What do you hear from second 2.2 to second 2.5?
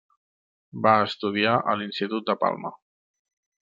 de